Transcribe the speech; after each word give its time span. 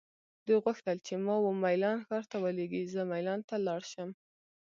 دوی 0.45 0.57
غوښتل 0.65 0.97
چې 1.07 1.13
ما 1.25 1.35
وه 1.43 1.51
میلان 1.63 1.97
ښار 2.07 2.23
ته 2.31 2.37
ولیږي، 2.43 2.81
زه 2.93 3.01
مېلان 3.11 3.39
ته 3.49 3.55
لاړ 3.67 3.81
شم. 3.91 4.09